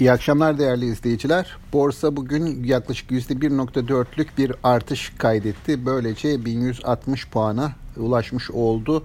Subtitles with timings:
[0.00, 1.56] İyi akşamlar değerli izleyiciler.
[1.72, 5.86] Borsa bugün yaklaşık %1.4'lük bir artış kaydetti.
[5.86, 9.04] Böylece 1160 puana ulaşmış oldu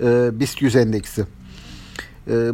[0.00, 1.24] e, BIST 100 endeksi.
[2.28, 2.52] E,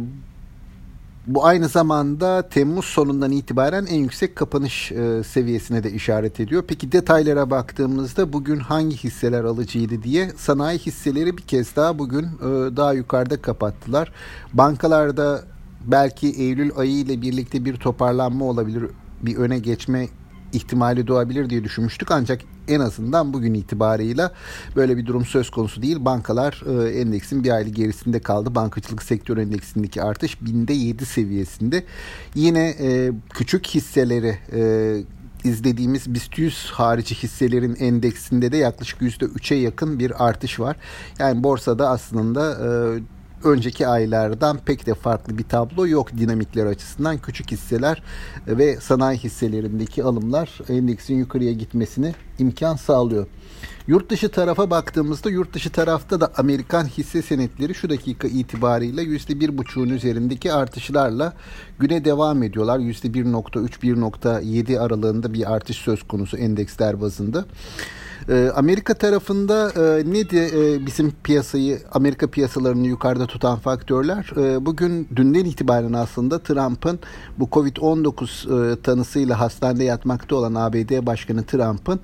[1.27, 6.63] bu aynı zamanda Temmuz sonundan itibaren en yüksek kapanış e, seviyesine de işaret ediyor.
[6.67, 12.77] Peki detaylara baktığımızda bugün hangi hisseler alıcıydı diye sanayi hisseleri bir kez daha bugün e,
[12.77, 14.11] daha yukarıda kapattılar.
[14.53, 15.52] Bankalarda
[15.83, 18.83] belki Eylül ayı ile birlikte bir toparlanma olabilir,
[19.21, 20.07] bir öne geçme
[20.53, 22.11] ihtimali doğabilir diye düşünmüştük.
[22.11, 24.31] Ancak en azından bugün itibarıyla
[24.75, 26.05] böyle bir durum söz konusu değil.
[26.05, 28.55] Bankalar e, endeksin bir aylık gerisinde kaldı.
[28.55, 31.83] Bankacılık sektör endeksindeki artış binde 7 seviyesinde.
[32.35, 34.95] Yine e, küçük hisseleri e,
[35.43, 40.77] izlediğimiz BIST 100 harici hisselerin endeksinde de yaklaşık %3'e yakın bir artış var.
[41.19, 42.69] Yani borsada aslında e,
[43.45, 47.17] önceki aylardan pek de farklı bir tablo yok dinamikler açısından.
[47.17, 48.03] Küçük hisseler
[48.47, 53.27] ve sanayi hisselerindeki alımlar endeksin yukarıya gitmesini imkan sağlıyor.
[53.87, 59.89] Yurt dışı tarafa baktığımızda yurt dışı tarafta da Amerikan hisse senetleri şu dakika itibariyle %1,5'un
[59.89, 61.33] üzerindeki artışlarla
[61.79, 62.79] güne devam ediyorlar.
[62.79, 67.45] %1.3-1.7 aralığında bir artış söz konusu endeksler bazında.
[68.29, 74.31] Ee, Amerika tarafında e, neydi e, bizim piyasayı, Amerika piyasalarını yukarıda tutan faktörler?
[74.37, 76.99] E, bugün dünden itibaren aslında Trump'ın
[77.39, 81.99] bu Covid-19 e, tanısıyla hastanede yatmakta olan ABD Başkanı Trump'ın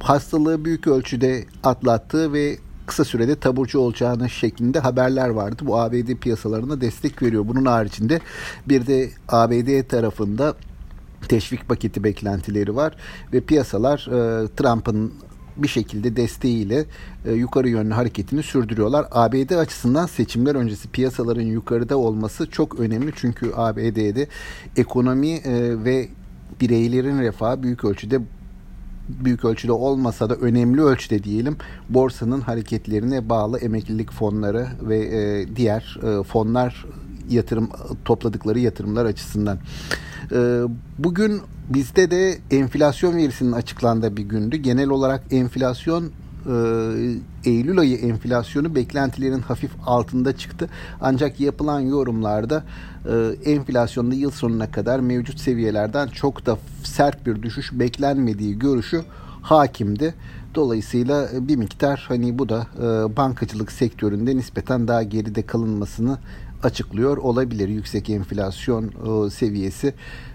[0.00, 5.62] hastalığı büyük ölçüde atlattığı ve kısa sürede taburcu olacağını şeklinde haberler vardı.
[5.66, 7.48] Bu ABD piyasalarına destek veriyor.
[7.48, 8.20] Bunun haricinde
[8.68, 10.54] bir de ABD tarafında
[11.28, 12.96] teşvik paketi beklentileri var
[13.32, 15.12] ve piyasalar e, Trump'ın
[15.56, 16.84] bir şekilde desteğiyle
[17.24, 19.06] e, yukarı yönlü hareketini sürdürüyorlar.
[19.10, 23.12] ABD açısından seçimler öncesi piyasaların yukarıda olması çok önemli.
[23.16, 24.28] Çünkü ABD'de
[24.76, 26.08] ekonomi e, ve
[26.60, 28.20] bireylerin refahı büyük ölçüde
[29.08, 31.56] büyük ölçüde olmasa da önemli ölçüde diyelim
[31.88, 36.86] borsanın hareketlerine bağlı emeklilik fonları ve e, diğer e, fonlar
[37.30, 37.70] yatırım
[38.04, 39.58] topladıkları yatırımlar açısından.
[40.32, 40.62] Ee,
[40.98, 44.56] bugün bizde de enflasyon verisinin açıklandığı bir gündü.
[44.56, 46.54] Genel olarak enflasyon e,
[47.44, 50.68] Eylül ayı enflasyonu beklentilerin hafif altında çıktı.
[51.00, 52.64] Ancak yapılan yorumlarda
[53.04, 59.02] e, enflasyonda yıl sonuna kadar mevcut seviyelerden çok da sert bir düşüş beklenmediği görüşü
[59.42, 60.14] hakimdi.
[60.54, 66.18] Dolayısıyla bir miktar hani bu da e, bankacılık sektöründe nispeten daha geride kalınmasını
[66.62, 68.84] açıklıyor olabilir yüksek enflasyon
[69.26, 69.94] e, seviyesi.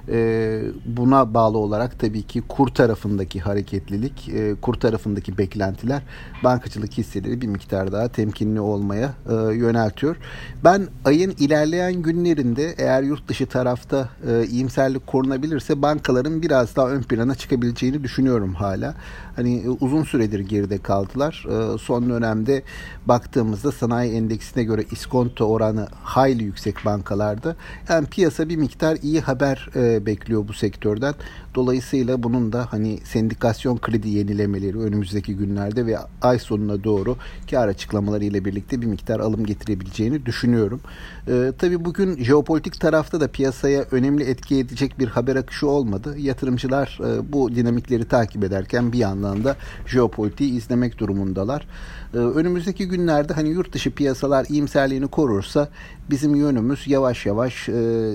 [0.09, 6.01] E, buna bağlı olarak tabii ki kur tarafındaki hareketlilik, e, kur tarafındaki beklentiler
[6.43, 9.13] bankacılık hisseleri bir miktar daha temkinli olmaya
[9.53, 10.15] yöneltiyor.
[10.63, 17.01] Ben ayın ilerleyen günlerinde eğer yurt dışı tarafta e, iyimserlik korunabilirse bankaların biraz daha ön
[17.01, 18.95] plana çıkabileceğini düşünüyorum hala.
[19.35, 21.45] Hani uzun süredir geride kaldılar.
[21.81, 22.63] Son dönemde
[23.05, 27.55] baktığımızda sanayi endeksine göre iskonto oranı hayli yüksek bankalarda.
[27.89, 31.13] Yani piyasa bir miktar iyi haber e, bekliyor bu sektörden.
[31.55, 37.17] Dolayısıyla bunun da hani sendikasyon kredi yenilemeleri önümüzdeki günlerde ve ay sonuna doğru
[37.51, 40.81] kar açıklamaları ile birlikte bir miktar alım getirebileceğini düşünüyorum.
[41.27, 46.15] Ee, tabii bugün jeopolitik tarafta da piyasaya önemli etki edecek bir haber akışı olmadı.
[46.17, 49.55] Yatırımcılar e, bu dinamikleri takip ederken bir yandan da
[49.87, 51.67] jeopolitiği izlemek durumundalar.
[52.15, 55.69] Ee, önümüzdeki günlerde hani yurt dışı piyasalar iyimserliğini korursa
[56.09, 58.13] bizim yönümüz yavaş yavaş e,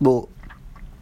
[0.00, 0.28] bu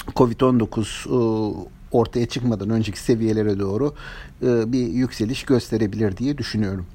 [0.06, 3.94] Covid-19 e, ortaya çıkmadan önceki seviyelere doğru
[4.42, 6.86] e, bir yükseliş gösterebilir diye düşünüyorum.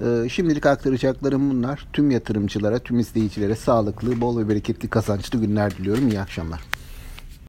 [0.00, 1.88] E, şimdilik aktaracaklarım bunlar.
[1.92, 6.08] Tüm yatırımcılara, tüm izleyicilere sağlıklı, bol ve bereketli kazançlı günler diliyorum.
[6.08, 6.77] İyi akşamlar.